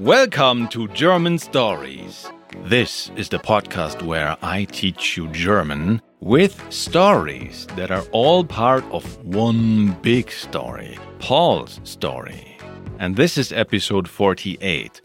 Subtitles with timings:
[0.00, 2.26] Welcome to German Stories.
[2.64, 8.82] This is the podcast where I teach you German with stories that are all part
[8.92, 12.56] of one big story, Paul's story.
[12.98, 15.02] And this is episode 48.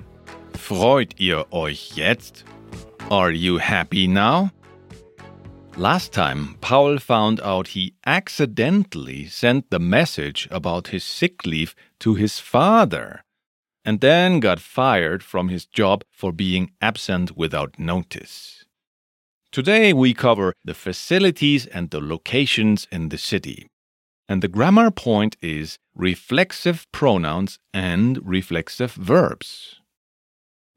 [0.54, 2.46] Freut ihr euch jetzt?
[3.12, 4.52] Are you happy now?
[5.78, 12.16] Last time, Paul found out he accidentally sent the message about his sick leave to
[12.16, 13.26] his father,
[13.84, 18.64] and then got fired from his job for being absent without notice.
[19.52, 23.67] Today, we cover the facilities and the locations in the city.
[24.30, 29.81] And the grammar point is reflexive pronouns and reflexive verbs.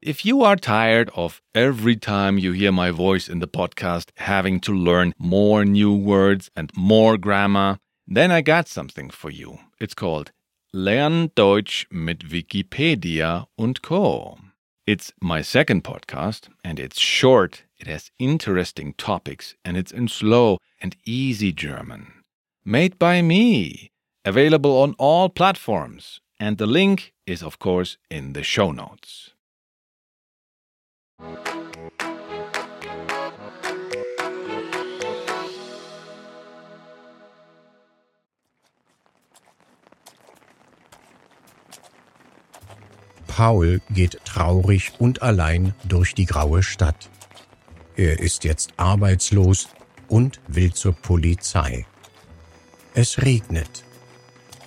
[0.01, 4.61] If you are tired of every time you hear my voice in the podcast having
[4.61, 9.59] to learn more new words and more grammar, then I got something for you.
[9.77, 10.31] It's called
[10.71, 14.37] Lern Deutsch mit Wikipedia und Co.
[14.87, 20.59] It's my second podcast, and it's short, it has interesting topics, and it's in slow
[20.81, 22.23] and easy German.
[22.63, 23.91] Made by me,
[24.23, 29.28] available on all platforms, and the link is, of course, in the show notes.
[43.39, 47.09] Paul geht traurig und allein durch die graue Stadt.
[47.95, 49.69] Er ist jetzt arbeitslos
[50.09, 51.85] und will zur Polizei.
[52.93, 53.85] Es regnet.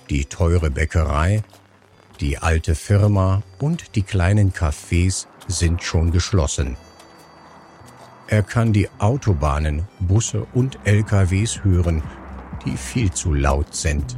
[0.09, 1.43] Die teure Bäckerei,
[2.19, 6.75] die alte Firma und die kleinen Cafés sind schon geschlossen.
[8.25, 12.01] Er kann die Autobahnen, Busse und LKWs hören,
[12.65, 14.17] die viel zu laut sind.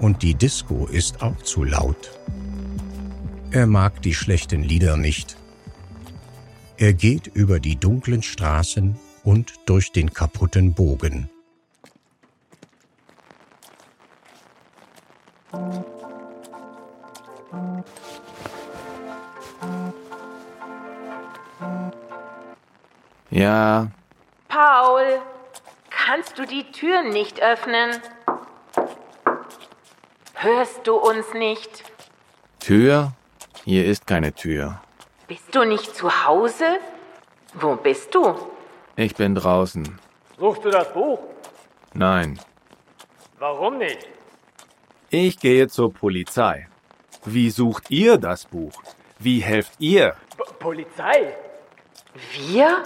[0.00, 2.10] Und die Disco ist auch zu laut.
[3.50, 5.36] Er mag die schlechten Lieder nicht.
[6.76, 11.30] Er geht über die dunklen Straßen und durch den kaputten Bogen.
[23.30, 23.88] Ja,
[24.48, 25.20] Paul,
[25.90, 28.00] kannst du die Tür nicht öffnen?
[30.34, 31.84] Hörst du uns nicht?
[32.60, 33.12] Tür?
[33.68, 34.80] Hier ist keine Tür.
[35.26, 36.78] Bist du nicht zu Hause?
[37.52, 38.36] Wo bist du?
[38.94, 39.98] Ich bin draußen.
[40.38, 41.18] Suchst du das Buch?
[41.92, 42.38] Nein.
[43.40, 44.06] Warum nicht?
[45.10, 46.68] Ich gehe zur Polizei.
[47.24, 48.80] Wie sucht ihr das Buch?
[49.18, 50.14] Wie helft ihr?
[50.36, 51.36] P Polizei?
[52.36, 52.84] Wir?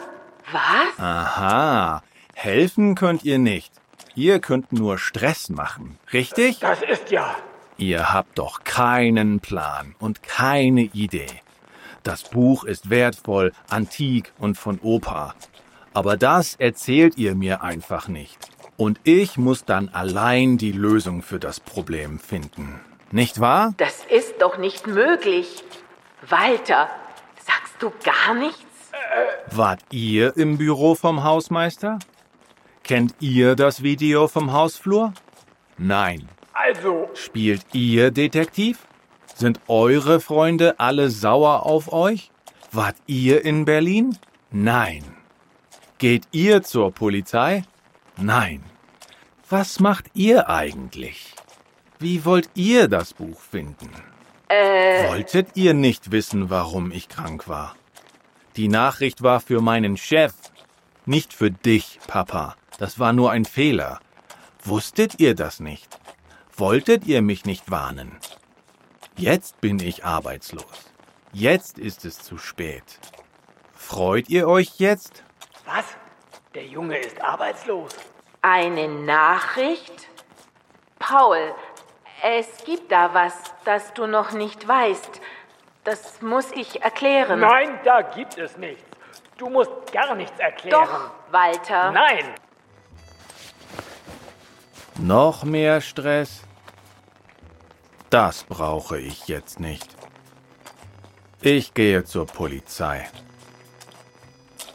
[0.50, 0.98] Was?
[0.98, 2.02] Aha,
[2.34, 3.70] helfen könnt ihr nicht.
[4.14, 6.60] Ihr könnt nur Stress machen, richtig?
[6.60, 7.36] Das ist ja.
[7.80, 11.41] Ihr habt doch keinen Plan und keine Idee.
[12.02, 15.34] Das Buch ist wertvoll, antik und von Opa.
[15.94, 18.38] Aber das erzählt ihr mir einfach nicht.
[18.76, 22.80] Und ich muss dann allein die Lösung für das Problem finden.
[23.12, 23.72] Nicht wahr?
[23.78, 25.64] Das ist doch nicht möglich.
[26.28, 26.90] Walter,
[27.46, 28.92] sagst du gar nichts?
[29.50, 31.98] Wart ihr im Büro vom Hausmeister?
[32.84, 35.14] Kennt ihr das Video vom Hausflur?
[35.78, 36.28] Nein.
[36.62, 38.87] Also, Spielt ihr Detektiv?
[39.34, 42.31] Sind eure Freunde alle sauer auf euch?
[42.72, 44.19] Wart ihr in Berlin?
[44.50, 45.04] Nein.
[45.99, 47.65] Geht ihr zur Polizei?
[48.16, 48.62] Nein.
[49.49, 51.34] Was macht ihr eigentlich?
[51.99, 53.91] Wie wollt ihr das Buch finden?
[55.09, 57.75] Wolltet ihr nicht wissen, warum ich krank war?
[58.56, 60.34] Die Nachricht war für meinen Chef,
[61.06, 62.56] nicht für dich, Papa.
[62.78, 64.00] Das war nur ein Fehler.
[64.65, 65.99] Wusstet ihr das nicht?
[66.56, 68.19] Wolltet ihr mich nicht warnen?
[69.16, 70.93] Jetzt bin ich arbeitslos.
[71.33, 72.99] Jetzt ist es zu spät.
[73.72, 75.25] Freut ihr euch jetzt?
[75.66, 75.84] was?
[76.55, 77.93] Der Junge ist arbeitslos.
[78.43, 80.09] Eine Nachricht?
[80.99, 81.55] Paul,
[82.22, 83.34] es gibt da was,
[83.65, 85.20] das du noch nicht weißt.
[85.85, 87.41] Das muss ich erklären.
[87.41, 88.85] Nein, da gibt es nichts.
[89.38, 90.82] Du musst gar nichts erklären.
[90.82, 91.93] Doch, Walter.
[91.93, 92.35] Nein.
[95.00, 96.43] Noch mehr Stress?
[98.11, 99.88] Das brauche ich jetzt nicht.
[101.41, 103.08] Ich gehe zur Polizei.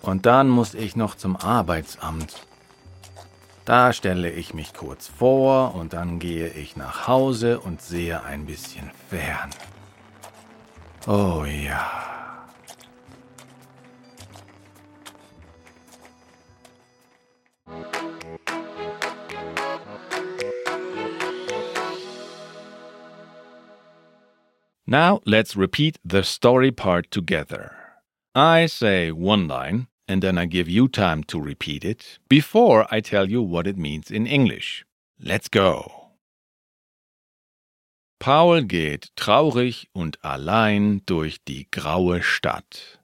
[0.02, 2.48] Und dann muss ich noch zum Arbeitsamt.
[3.66, 8.48] Da stelle ich mich kurz vor und dann gehe ich nach Hause und sehe ein
[8.48, 9.52] bisschen fern.
[11.06, 12.15] Oh ja.
[24.96, 27.76] Now let's repeat the story part together.
[28.34, 33.02] I say one line, and then I give you time to repeat it before I
[33.02, 34.86] tell you what it means in English.
[35.20, 36.12] Let's go.
[38.22, 42.98] Paul geht traurig und allein durch die graue Stadt.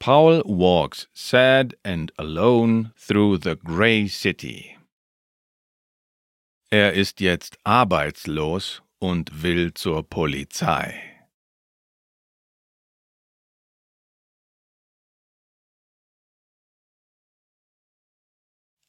[0.00, 4.78] Paul walks sad and alone through the grey city.
[6.72, 10.94] Er ist jetzt arbeitslos und will zur Polizei.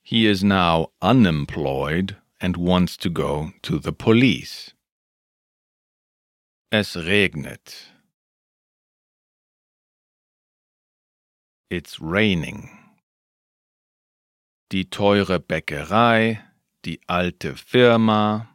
[0.01, 4.73] He is now unemployed and wants to go to the police.
[6.71, 7.91] Es regnet.
[11.71, 12.69] It's raining.
[14.73, 16.43] Die teure Bäckerei,
[16.83, 18.49] die alte Firma.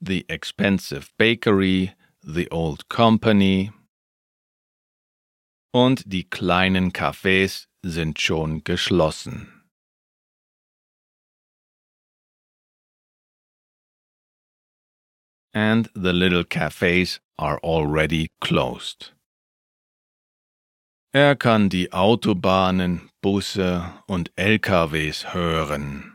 [0.00, 3.72] The expensive bakery, the old company.
[5.72, 9.55] Und die kleinen Cafés sind schon geschlossen.
[15.56, 19.12] And the little cafes are already closed.
[21.14, 26.12] Er kann die Autobahnen, Busse und LKWs hören.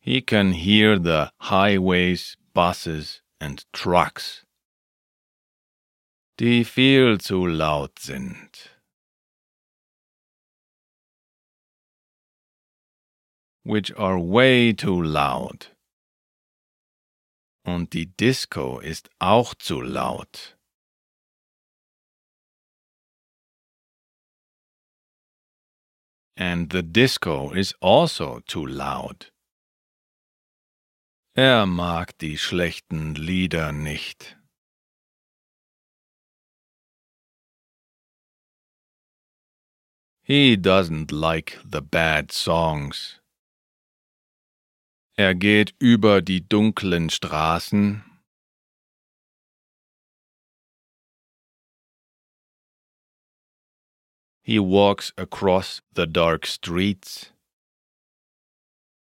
[0.00, 4.46] He can hear the highways, buses and trucks,
[6.38, 8.75] die viel zu laut sind.
[13.66, 15.74] Which are way too loud.
[17.64, 20.56] Und die Disco ist auch zu laut.
[26.38, 29.32] And the disco is also too loud.
[31.34, 34.36] Er mag die schlechten Lieder nicht.
[40.22, 43.20] He doesn't like the bad songs.
[45.18, 48.04] Er geht über die dunklen Straßen.
[54.42, 57.32] He walks across the dark streets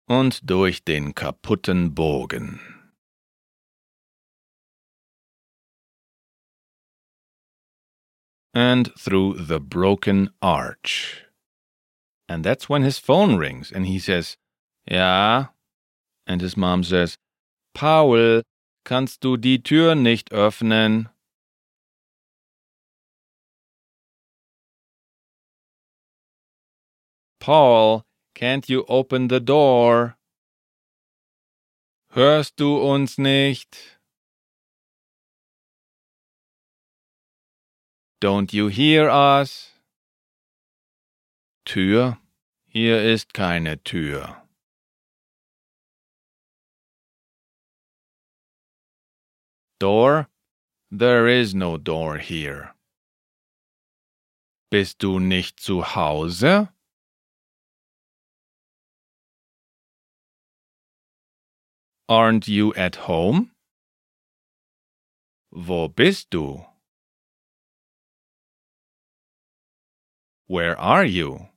[0.08, 2.60] und durch den kaputten Bogen.
[8.54, 11.26] And through the broken arch.
[12.28, 14.38] And that's when his phone rings and he says,
[14.88, 15.48] Ja,
[16.28, 17.16] and his mom says,
[17.74, 18.42] Paul,
[18.84, 21.08] kannst du die Tür nicht öffnen?
[27.40, 28.04] Paul,
[28.34, 30.16] can't you open the door?
[32.10, 33.98] Hörst du uns nicht?
[38.20, 39.72] Don't you hear us?
[41.64, 42.18] Tür?
[42.66, 44.47] Hier ist keine Tür.
[49.80, 50.28] Door?
[50.90, 52.74] There is no door here.
[54.70, 56.68] Bist du nicht zu Hause?
[62.08, 63.52] Aren't you at home?
[65.52, 66.64] Wo bist du?
[70.46, 71.48] Where are you?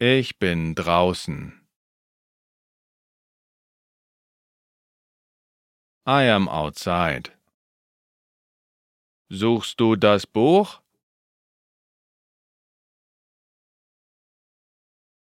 [0.00, 1.63] Ich bin draußen.
[6.06, 7.30] I am outside.
[9.32, 10.82] Suchst du das Buch?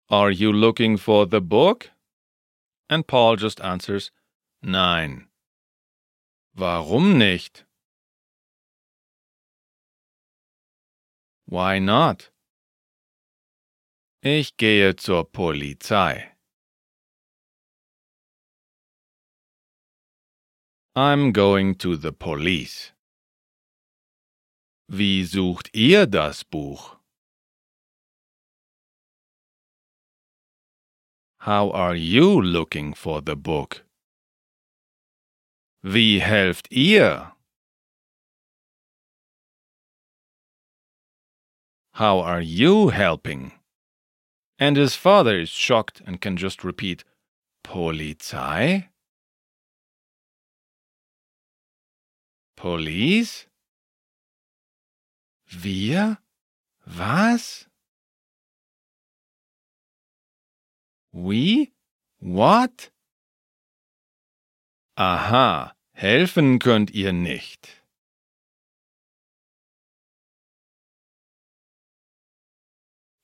[0.10, 1.92] Are you looking for the book?
[2.90, 4.12] And Paul just answers,
[4.62, 5.30] Nein.
[6.54, 7.66] Warum nicht?
[11.46, 12.30] Why not?
[14.22, 16.33] Ich gehe zur Polizei.
[20.96, 22.92] I'm going to the police.
[24.88, 26.98] Wie sucht ihr das Buch?
[31.40, 33.84] How are you looking for the book?
[35.82, 37.32] Wie helft ihr?
[41.94, 43.54] How are you helping?
[44.60, 47.04] And his father is shocked and can just repeat,
[47.64, 48.90] Polizei?
[52.64, 53.50] Police?
[55.48, 56.18] Wir?
[56.86, 57.70] Was?
[61.12, 61.74] We?
[62.20, 62.94] What?
[64.96, 67.84] Aha, helfen könnt ihr nicht.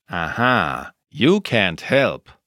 [0.06, 2.38] Aha, you can't help.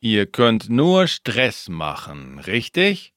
[0.00, 3.11] Ihr könnt nur Stress machen, richtig?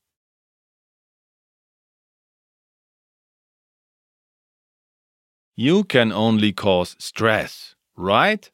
[5.56, 8.52] You can only cause stress, right?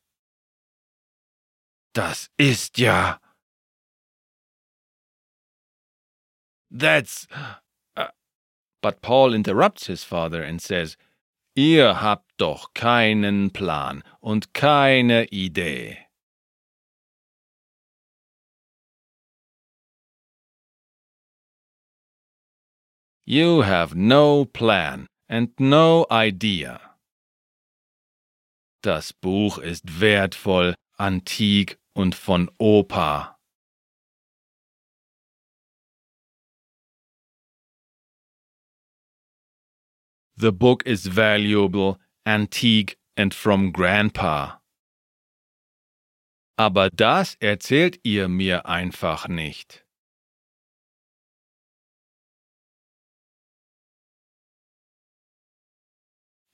[1.94, 3.18] Das ist ja.
[6.70, 7.28] That's.
[7.98, 8.08] Uh,
[8.82, 10.96] but Paul interrupts his father and says,
[11.56, 15.98] Ihr habt doch keinen Plan und keine Idee.
[23.26, 26.91] You have no plan and no idea.
[28.84, 33.38] Das Buch ist wertvoll, antik und von Opa.
[40.36, 44.64] The book is valuable, antique and from Grandpa.
[46.58, 49.86] Aber das erzählt ihr mir einfach nicht.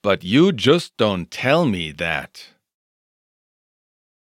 [0.08, 2.56] But you just don't tell me that.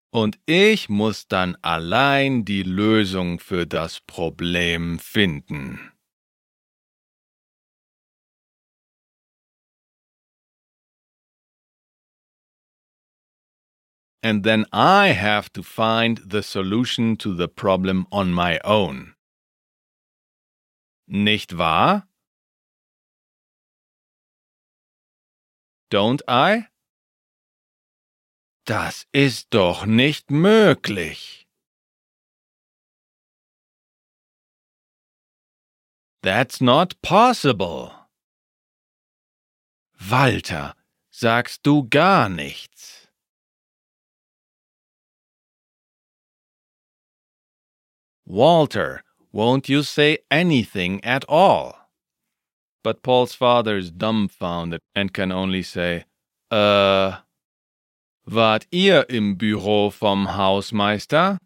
[0.10, 5.92] Und ich muss dann allein die Lösung für das Problem finden.
[14.24, 19.14] And then I have to find the solution to the problem on my own.
[21.06, 22.08] Nicht wahr?
[25.96, 26.68] Don't I?
[28.66, 31.48] Das ist doch nicht möglich.
[36.22, 37.94] That's not possible.
[39.98, 40.76] Walter,
[41.12, 43.08] sagst du gar nichts.
[48.26, 51.85] Walter, won't you say anything at all?
[52.86, 56.06] But Paul's father is dumbfounded and can only say,
[56.52, 57.22] Uh,
[58.28, 61.40] Wart ihr im Büro vom Hausmeister?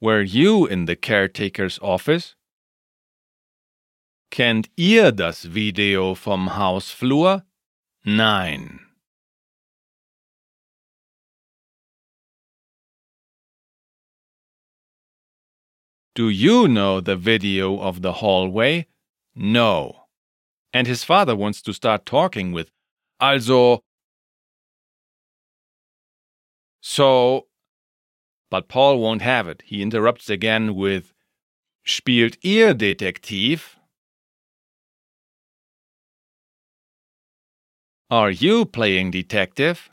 [0.00, 2.34] Were you in the caretaker's office?
[4.32, 7.44] Kennt ihr das Video vom Hausflur?
[8.04, 8.80] Nein.
[16.14, 18.86] Do you know the video of the hallway?
[19.34, 20.04] No
[20.74, 22.70] and his father wants to start talking with,
[23.20, 23.84] also.
[26.82, 27.46] So.
[28.50, 29.62] But Paul won't have it.
[29.64, 31.14] He interrupts again with,
[31.86, 33.76] Spielt ihr Detektiv?
[38.10, 39.90] Are you playing detective?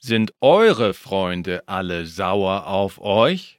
[0.00, 3.55] Sind eure Freunde alle sauer auf euch?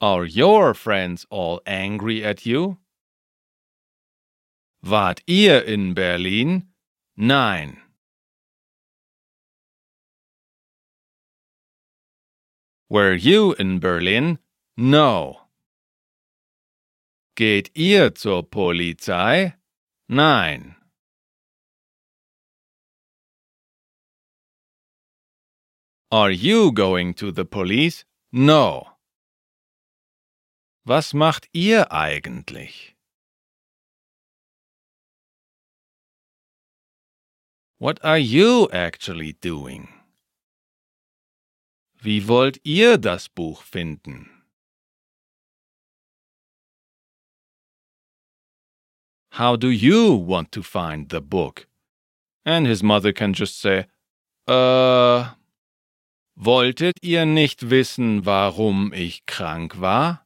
[0.00, 2.76] Are your friends all angry at you?
[4.82, 6.68] Wart ihr in Berlin?
[7.16, 7.80] Nein.
[12.90, 14.38] Were you in Berlin?
[14.76, 15.48] No.
[17.34, 19.54] Geht ihr zur Polizei?
[20.08, 20.76] Nein.
[26.12, 28.04] Are you going to the police?
[28.30, 28.95] No.
[30.88, 32.94] Was macht ihr eigentlich?
[37.80, 39.88] What are you actually doing?
[42.00, 44.30] Wie wollt ihr das Buch finden?
[49.32, 51.66] How do you want to find the book?
[52.44, 53.86] And his mother can just say,
[54.48, 55.24] äh,
[56.36, 60.25] wolltet ihr nicht wissen, warum ich krank war?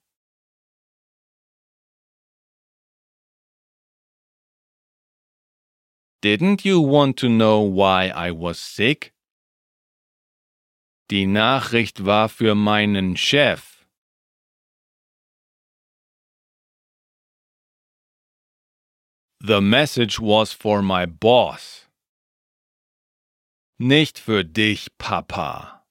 [6.23, 9.15] Didn't you want to know why I was sick?
[11.09, 13.87] Die Nachricht war für meinen Chef.
[19.41, 21.89] The message was for my boss.
[23.79, 25.87] Nicht für dich, Papa.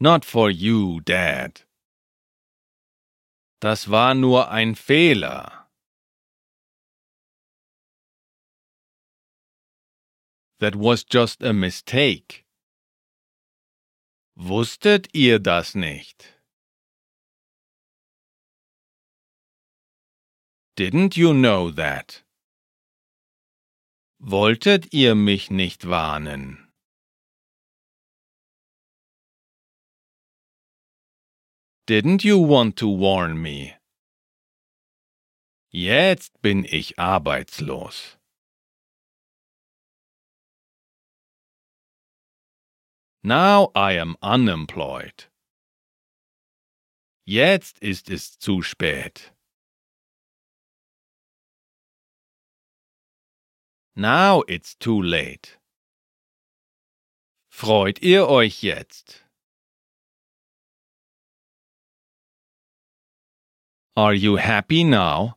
[0.00, 1.64] Not for you, Dad.
[3.60, 5.59] Das war nur ein Fehler.
[10.60, 12.44] That was just a mistake.
[14.38, 16.34] Wusstet ihr das nicht?
[20.76, 22.22] Didn't you know that?
[24.20, 26.68] Wolltet ihr mich nicht warnen?
[31.86, 33.76] Didn't you want to warn me?
[35.70, 38.19] Jetzt bin ich arbeitslos.
[43.22, 45.28] Now I am unemployed.
[47.26, 49.34] Jetzt ist es zu spät.
[53.94, 55.58] Now it's too late.
[57.50, 59.26] Freut ihr euch jetzt?
[63.94, 65.36] Are you happy now?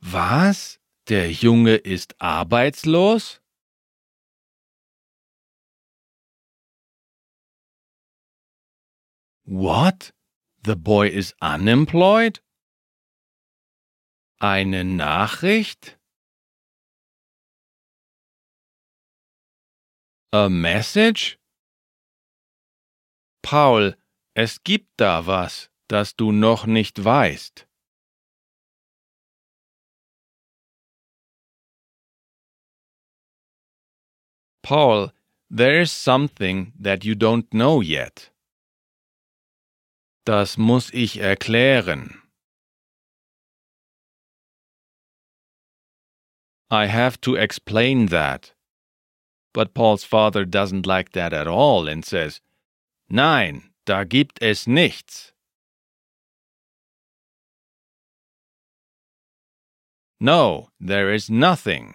[0.00, 0.80] Was?
[1.08, 3.40] Der Junge ist arbeitslos?
[9.46, 10.10] What?
[10.64, 12.40] The boy is unemployed?
[14.40, 15.96] Eine Nachricht?
[20.32, 21.38] A message?
[23.42, 23.94] Paul,
[24.34, 27.68] es gibt da was, das du noch nicht weißt.
[34.62, 35.12] Paul,
[35.48, 38.32] there's something that you don't know yet.
[40.26, 42.20] Das muss ich erklären.
[46.68, 48.52] I have to explain that.
[49.54, 52.40] But Paul's father doesn't like that at all and says,
[53.08, 55.32] Nein, da gibt es nichts.
[60.18, 61.94] No, there is nothing.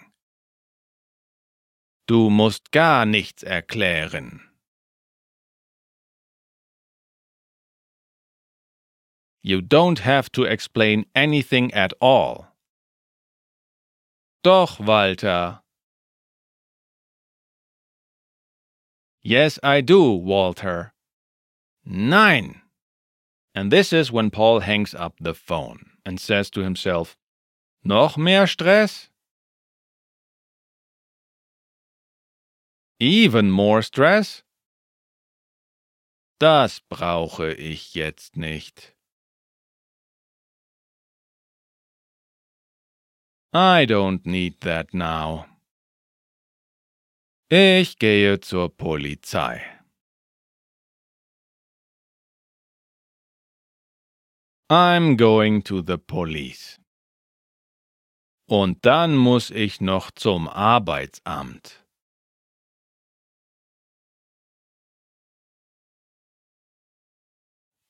[2.08, 4.51] Du musst gar nichts erklären.
[9.42, 12.48] You don't have to explain anything at all.
[14.44, 15.60] Doch, Walter.
[19.22, 20.94] Yes, I do, Walter.
[21.86, 22.62] Nein.
[23.54, 27.18] And this is when Paul hangs up the phone and says to himself,
[27.84, 29.10] Noch mehr Stress?
[33.00, 34.44] Even more stress?
[36.40, 38.94] Das brauche ich jetzt nicht.
[43.54, 45.46] I don't need that now.
[47.50, 49.62] Ich gehe zur Polizei.
[54.70, 56.80] I'm going to the police.
[58.48, 61.84] Und dann muss ich noch zum Arbeitsamt.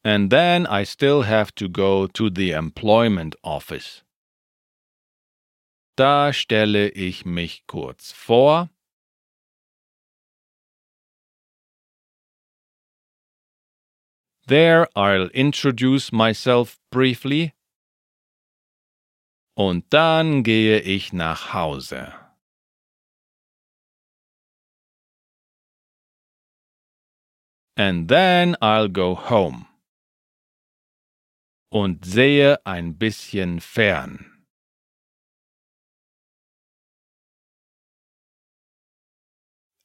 [0.03, 4.03] And then I still have to go to the employment office.
[6.01, 8.71] Da stelle ich mich kurz vor.
[14.47, 17.53] There I'll introduce myself briefly.
[19.55, 22.11] Und dann gehe ich nach Hause.
[27.77, 29.67] And then I'll go home.
[31.69, 34.30] Und sehe ein bisschen fern.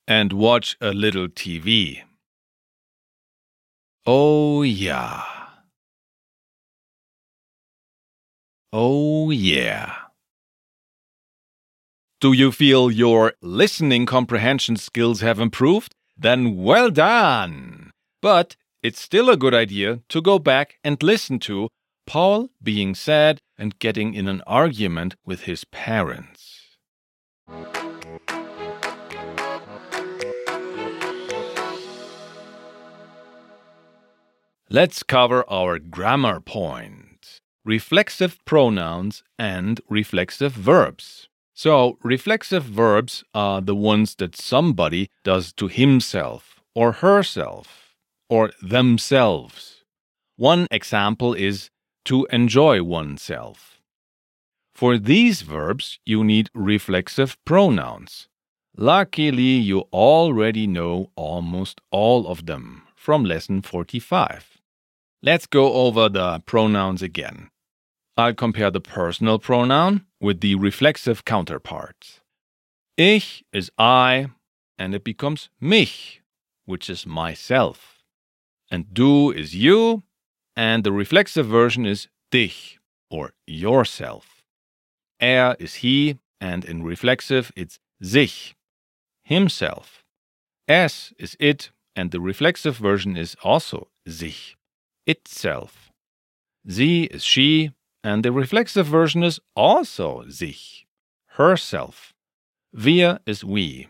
[0.07, 2.03] And watch a little TV.
[4.07, 5.23] Oh, yeah.
[8.73, 9.95] Oh, yeah.
[12.21, 15.93] Do you feel your listening comprehension skills have improved?
[16.17, 17.91] Then well done!
[18.23, 21.69] But it's still a good idea to go back and listen to
[22.07, 26.79] Paul being sad and getting in an argument with his parents.
[34.69, 41.29] Let's cover our grammar point reflexive pronouns and reflexive verbs.
[41.55, 47.95] So, reflexive verbs are the ones that somebody does to himself or herself
[48.29, 49.85] or themselves.
[50.37, 51.71] One example is
[52.07, 53.81] to enjoy oneself.
[54.75, 58.27] For these verbs, you need reflexive pronouns.
[58.77, 64.56] Luckily, you already know almost all of them from lesson 45.
[65.27, 67.51] Let's go over the pronouns again.
[68.17, 72.21] I'll compare the personal pronoun with the reflexive counterparts.
[72.97, 74.29] Ich is I,
[74.79, 76.23] and it becomes mich,
[76.65, 78.05] which is myself.
[78.71, 80.05] And du is you,
[80.55, 82.79] and the reflexive version is dich,
[83.11, 84.45] or yourself.
[85.21, 88.55] Er is he, and in reflexive it's sich,
[89.25, 90.05] himself.
[90.69, 94.57] Es is it, and the reflexive version is also sich,
[95.07, 95.91] itself.
[96.67, 100.87] Sie is she, and the reflexive version is also sich,
[101.37, 102.13] herself.
[102.73, 103.89] Wir is we,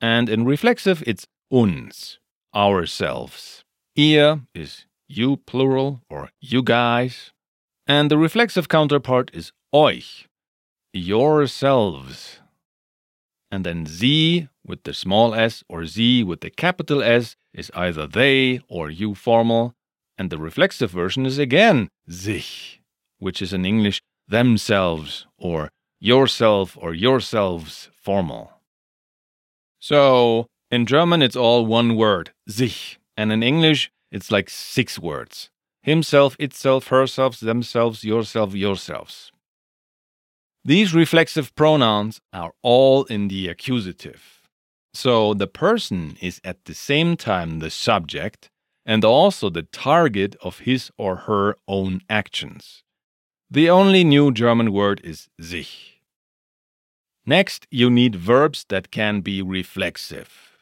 [0.00, 2.18] and in reflexive it's uns,
[2.54, 3.64] ourselves.
[3.94, 7.32] Ihr is you plural or you guys,
[7.86, 10.26] and the reflexive counterpart is euch,
[10.92, 12.40] yourselves.
[13.50, 18.06] And then sie with the small s or sie with the capital S is either
[18.06, 19.74] they or you formal,
[20.18, 22.80] and the reflexive version is again sich,
[23.18, 28.52] which is in English themselves or yourself or yourselves formal.
[29.78, 35.50] So, in German it's all one word, sich, and in English it's like six words
[35.86, 39.30] himself, itself, herself, themselves, yourself, yourselves.
[40.64, 44.42] These reflexive pronouns are all in the accusative.
[44.92, 48.50] So the person is at the same time the subject
[48.86, 52.84] and also the target of his or her own actions.
[53.50, 56.00] The only new German word is sich.
[57.26, 60.58] Next, you need verbs that can be reflexive.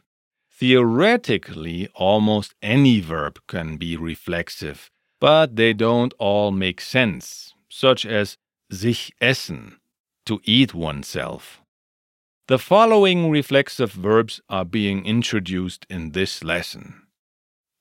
[0.51, 8.39] Theoretically, almost any verb can be reflexive, but they don't all make sense, such as
[8.71, 9.77] sich essen,
[10.25, 11.61] to eat oneself.
[12.49, 17.04] The following reflexive verbs are being introduced in this lesson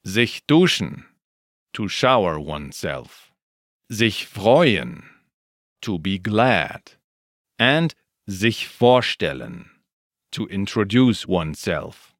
[0.05, 1.05] sich duschen,
[1.73, 3.31] to shower oneself,
[3.89, 5.03] sich freuen,
[5.81, 6.93] to be glad,
[7.57, 7.95] and
[8.27, 9.69] sich vorstellen,
[10.31, 12.13] to introduce oneself.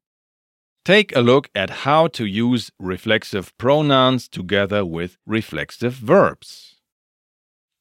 [0.84, 6.76] Take a look at how to use reflexive pronouns together with reflexive verbs.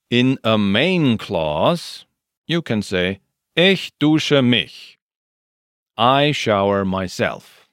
[0.10, 2.06] In a main clause,
[2.48, 3.20] you can say
[3.56, 4.98] Ich dusche mich.
[5.98, 7.70] I shower myself.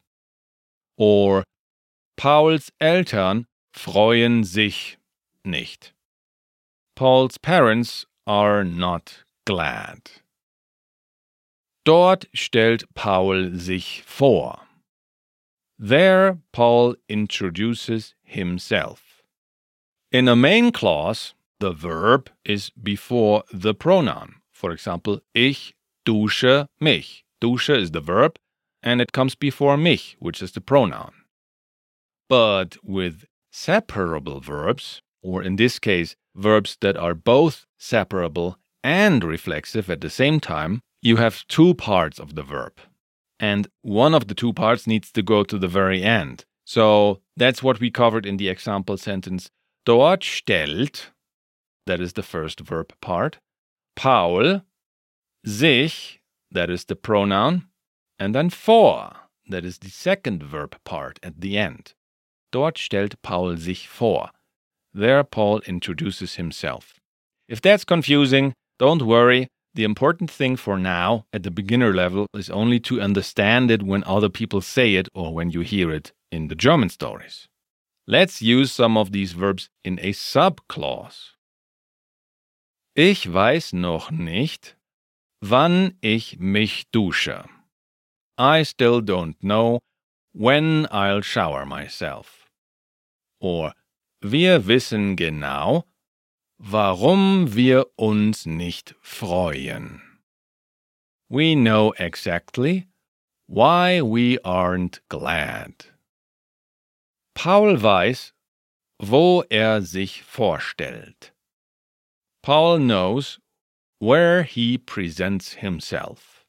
[0.97, 1.45] Or
[2.21, 4.99] Pauls Eltern freuen sich
[5.43, 5.95] nicht.
[6.95, 10.21] Paul's parents are not glad.
[11.87, 14.67] Dort stellt Paul sich vor.
[15.79, 19.23] There, Paul introduces himself.
[20.13, 24.43] In a main clause, the verb is before the pronoun.
[24.53, 25.73] For example, ich
[26.05, 27.25] dusche mich.
[27.41, 28.37] Dusche is the verb,
[28.83, 31.20] and it comes before mich, which is the pronoun.
[32.31, 39.91] But with separable verbs, or in this case, verbs that are both separable and reflexive
[39.91, 42.75] at the same time, you have two parts of the verb.
[43.41, 46.45] And one of the two parts needs to go to the very end.
[46.65, 49.51] So that's what we covered in the example sentence.
[49.85, 51.11] Dort stellt,
[51.87, 53.39] that is the first verb part,
[53.97, 54.63] Paul,
[55.45, 56.21] sich,
[56.53, 57.67] that is the pronoun,
[58.21, 59.17] and then vor,
[59.49, 61.95] that is the second verb part at the end.
[62.53, 64.31] Dort stellt Paul sich vor.
[64.93, 66.99] There Paul introduces himself.
[67.49, 69.49] If that's confusing, don't worry.
[69.75, 74.03] The important thing for now, at the beginner level, is only to understand it when
[74.05, 77.47] other people say it or when you hear it in the German stories.
[78.07, 81.37] Let's use some of these verbs in a subclause.
[82.97, 84.75] Ich weiß noch nicht,
[85.41, 87.49] wann ich mich dusche.
[88.37, 89.79] I still don't know
[90.33, 92.40] when I'll shower myself.
[93.41, 93.75] Or
[94.21, 95.85] wir wissen genau,
[96.59, 100.03] warum wir uns nicht freuen.
[101.29, 102.87] We know exactly
[103.47, 105.87] why we aren't glad.
[107.35, 108.33] Paul weiß,
[109.01, 111.33] wo er sich vorstellt.
[112.43, 113.39] Paul knows
[113.99, 116.45] where he presents himself.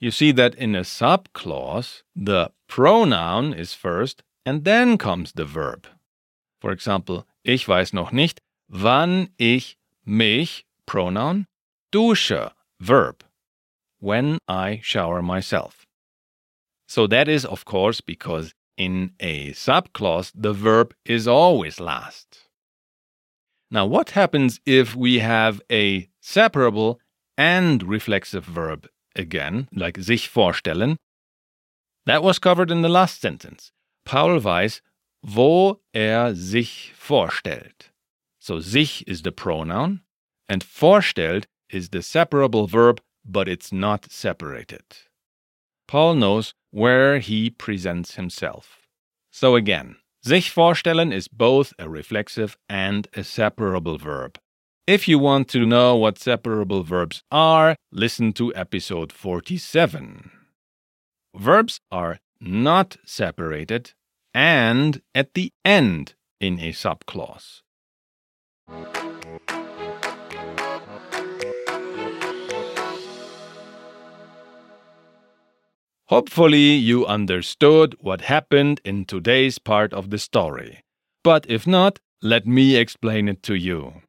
[0.00, 5.86] You see that in a subclause, the pronoun is first and then comes the verb.
[6.60, 11.46] For example, ich weiß noch nicht, wann ich mich, pronoun,
[11.92, 13.24] dusche, verb,
[14.00, 15.86] when I shower myself.
[16.86, 22.48] So that is, of course, because in a subclause the verb is always last.
[23.70, 27.00] Now, what happens if we have a separable
[27.36, 30.96] and reflexive verb again, like sich vorstellen?
[32.06, 33.72] That was covered in the last sentence.
[34.04, 34.80] Paul weiß,
[35.22, 37.90] wo er sich vorstellt.
[38.38, 40.02] So sich is the pronoun,
[40.48, 44.84] and vorstellt is the separable verb, but it's not separated.
[45.86, 48.86] Paul knows where he presents himself.
[49.30, 54.38] So again, sich vorstellen is both a reflexive and a separable verb.
[54.86, 60.30] If you want to know what separable verbs are, listen to episode 47.
[61.34, 63.92] Verbs are not separated
[64.32, 67.62] and at the end in a subclause.
[76.08, 80.84] Hopefully, you understood what happened in today's part of the story.
[81.22, 84.02] But if not, let me explain it to you.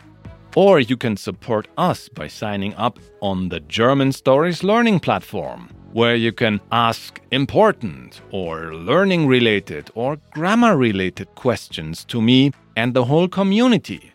[0.55, 6.15] Or you can support us by signing up on the German Stories Learning platform, where
[6.15, 13.05] you can ask important or learning related or grammar related questions to me and the
[13.05, 14.11] whole community.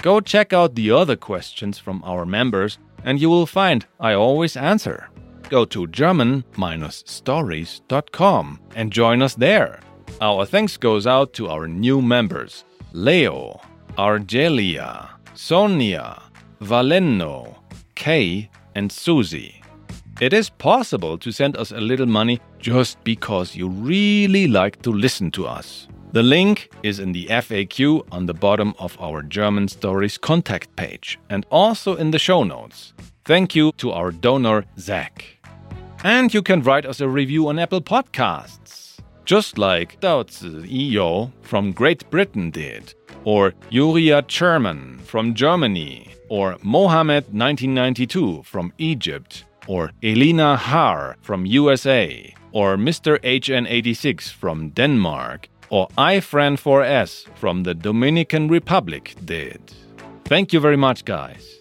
[0.00, 4.56] Go check out the other questions from our members, and you will find I always
[4.56, 5.08] answer.
[5.48, 9.78] Go to German-stories.com and join us there.
[10.20, 13.60] Our thanks goes out to our new members Leo,
[13.98, 16.20] Argelia, Sonia,
[16.60, 17.56] Valeno,
[17.94, 19.60] Kay, and Susie.
[20.20, 24.92] It is possible to send us a little money just because you really like to
[24.92, 25.88] listen to us.
[26.14, 31.18] The link is in the FAQ on the bottom of our German Stories contact page
[31.28, 32.94] and also in the show notes.
[33.24, 35.24] Thank you to our donor, Zach.
[36.04, 42.08] And you can write us a review on Apple Podcasts, just like Daozi from Great
[42.10, 51.16] Britain did, or Yuria Cherman from Germany, or Mohammed 1992 from Egypt, or Elina Har
[51.22, 53.18] from USA, or Mr.
[53.18, 59.60] HN86 from Denmark, or iFran4S from the Dominican Republic did.
[60.24, 61.58] Thank you very much, guys.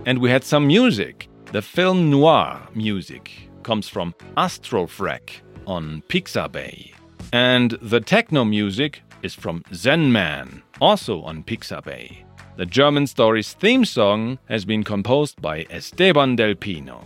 [0.06, 3.32] And we had some music, the film noir music
[3.64, 6.92] comes from Astrofreq on Pixabay.
[7.32, 12.18] And the techno music is from Zen Man, also on Pixabay.
[12.56, 17.02] The German Stories theme song has been composed by Esteban Del Pino.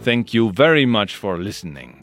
[0.00, 1.93] Thank you very much for listening.